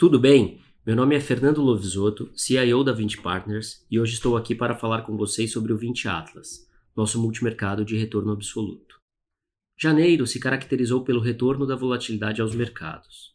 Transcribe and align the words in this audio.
Tudo 0.00 0.18
bem? 0.18 0.62
Meu 0.86 0.96
nome 0.96 1.14
é 1.14 1.20
Fernando 1.20 1.60
Lovisotto, 1.60 2.30
CIO 2.34 2.82
da 2.82 2.90
20 2.90 3.20
Partners, 3.20 3.84
e 3.90 4.00
hoje 4.00 4.14
estou 4.14 4.34
aqui 4.34 4.54
para 4.54 4.74
falar 4.74 5.02
com 5.02 5.14
vocês 5.14 5.52
sobre 5.52 5.74
o 5.74 5.76
20 5.76 6.08
Atlas, 6.08 6.66
nosso 6.96 7.20
multimercado 7.20 7.84
de 7.84 7.98
retorno 7.98 8.32
absoluto. 8.32 8.98
Janeiro 9.78 10.26
se 10.26 10.40
caracterizou 10.40 11.04
pelo 11.04 11.20
retorno 11.20 11.66
da 11.66 11.76
volatilidade 11.76 12.40
aos 12.40 12.54
mercados. 12.54 13.34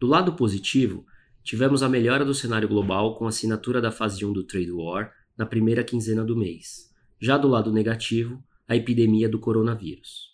Do 0.00 0.08
lado 0.08 0.32
positivo, 0.32 1.06
tivemos 1.44 1.84
a 1.84 1.88
melhora 1.88 2.24
do 2.24 2.34
cenário 2.34 2.66
global 2.66 3.16
com 3.16 3.26
a 3.26 3.28
assinatura 3.28 3.80
da 3.80 3.92
fase 3.92 4.24
1 4.24 4.32
do 4.32 4.42
Trade 4.42 4.72
War 4.72 5.12
na 5.38 5.46
primeira 5.46 5.84
quinzena 5.84 6.24
do 6.24 6.36
mês. 6.36 6.90
Já 7.20 7.38
do 7.38 7.46
lado 7.46 7.70
negativo, 7.70 8.42
a 8.66 8.74
epidemia 8.74 9.28
do 9.28 9.38
coronavírus. 9.38 10.32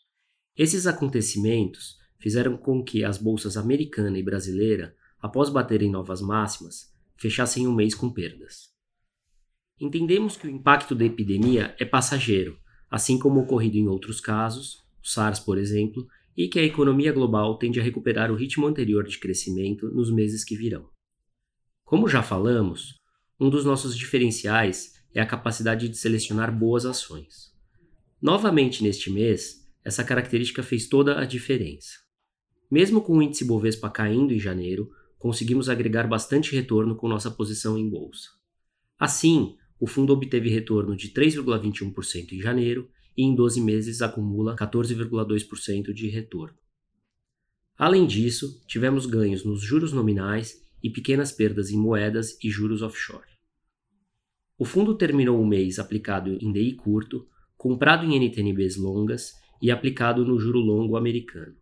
Esses 0.56 0.87
acontecimentos 0.87 1.98
fizeram 2.19 2.56
com 2.56 2.83
que 2.83 3.05
as 3.05 3.19
bolsas 3.19 3.59
americana 3.59 4.19
e 4.19 4.23
brasileira 4.23 4.97
após 5.20 5.48
baterem 5.48 5.90
novas 5.90 6.20
máximas, 6.20 6.92
fechassem 7.16 7.66
um 7.66 7.74
mês 7.74 7.95
com 7.95 8.10
perdas. 8.10 8.68
Entendemos 9.80 10.36
que 10.36 10.46
o 10.46 10.50
impacto 10.50 10.94
da 10.94 11.04
epidemia 11.04 11.74
é 11.78 11.84
passageiro, 11.84 12.58
assim 12.91 13.18
como 13.18 13.41
ocorrido 13.41 13.77
em 13.77 13.86
outros 13.86 14.20
casos, 14.20 14.84
o 15.02 15.08
SARS, 15.08 15.38
por 15.38 15.58
exemplo, 15.58 16.06
e 16.36 16.48
que 16.48 16.58
a 16.58 16.64
economia 16.64 17.12
global 17.12 17.58
tende 17.58 17.80
a 17.80 17.82
recuperar 17.82 18.30
o 18.30 18.36
ritmo 18.36 18.66
anterior 18.66 19.04
de 19.04 19.18
crescimento 19.18 19.88
nos 19.91 20.10
meses 20.10 20.44
que 20.44 20.56
virão. 20.56 20.88
Como 21.84 22.08
já 22.08 22.22
falamos, 22.22 22.94
um 23.41 23.48
dos 23.48 23.64
nossos 23.64 23.96
diferenciais 23.96 24.94
é 25.14 25.20
a 25.20 25.27
capacidade 25.27 25.88
de 25.88 25.96
selecionar 25.96 26.56
boas 26.56 26.84
ações. 26.84 27.52
Novamente 28.20 28.82
neste 28.82 29.10
mês, 29.10 29.69
essa 29.84 30.05
característica 30.05 30.62
fez 30.62 30.86
toda 30.88 31.19
a 31.19 31.25
diferença. 31.25 31.98
Mesmo 32.70 33.00
com 33.00 33.16
o 33.16 33.22
índice 33.22 33.44
Bovespa 33.44 33.88
caindo 33.88 34.34
em 34.34 34.38
janeiro, 34.38 34.91
conseguimos 35.19 35.69
agregar 35.69 36.06
bastante 36.06 36.55
retorno 36.55 36.94
com 36.97 37.08
nossa 37.08 37.30
posição 37.30 37.77
em 37.77 37.88
bolsa. 37.88 38.28
Assim, 38.98 39.56
o 39.80 39.86
fundo 39.86 40.12
obteve 40.12 40.48
retorno 40.48 40.97
de 40.97 41.08
3,21% 41.10 42.33
em 42.33 42.41
janeiro 42.41 42.88
e 43.16 43.22
em 43.22 43.34
12 43.34 43.60
meses 43.60 44.00
acumula 44.00 44.56
14,2% 44.56 45.92
de 45.92 46.08
retorno. 46.08 46.56
Além 47.77 48.06
disso, 48.06 48.60
tivemos 48.66 49.06
ganhos 49.06 49.44
nos 49.44 49.60
juros 49.60 49.92
nominais 49.92 50.60
e 50.83 50.91
pequenas 50.91 51.32
perdas 51.32 51.70
em 51.70 51.77
moedas 51.77 52.36
e 52.42 52.50
juros 52.50 52.82
offshore. 52.82 53.38
O 54.58 54.64
fundo 54.64 54.97
terminou 54.97 55.41
o 55.41 55.47
mês 55.47 55.78
aplicado 55.78 56.36
em 56.41 56.53
DI 56.53 56.75
curto, 56.75 57.28
comprado 57.56 58.05
em 58.05 58.16
NTNBs 58.16 58.77
longas 58.77 59.32
e 59.62 59.70
aplicado 59.70 60.25
no 60.25 60.38
juro 60.38 60.58
longo 60.58 60.97
americano. 60.97 61.55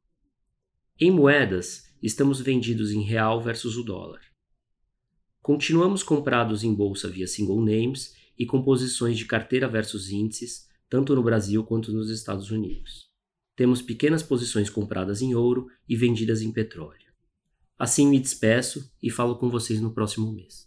Em 0.98 1.10
moedas, 1.10 1.92
estamos 2.02 2.40
vendidos 2.40 2.90
em 2.90 3.02
real 3.02 3.42
versus 3.42 3.76
o 3.76 3.82
dólar. 3.82 4.22
Continuamos 5.42 6.02
comprados 6.02 6.64
em 6.64 6.72
bolsa 6.72 7.06
via 7.06 7.26
single 7.26 7.60
names 7.60 8.16
e 8.38 8.46
com 8.46 8.62
posições 8.62 9.18
de 9.18 9.26
carteira 9.26 9.68
versus 9.68 10.08
índices, 10.08 10.66
tanto 10.88 11.14
no 11.14 11.22
Brasil 11.22 11.62
quanto 11.64 11.92
nos 11.92 12.08
Estados 12.08 12.50
Unidos. 12.50 13.10
Temos 13.54 13.82
pequenas 13.82 14.22
posições 14.22 14.70
compradas 14.70 15.20
em 15.20 15.34
ouro 15.34 15.66
e 15.86 15.94
vendidas 15.94 16.40
em 16.40 16.50
petróleo. 16.50 17.12
Assim 17.78 18.08
me 18.08 18.18
despeço 18.18 18.90
e 19.02 19.10
falo 19.10 19.36
com 19.36 19.50
vocês 19.50 19.82
no 19.82 19.92
próximo 19.92 20.32
mês. 20.32 20.66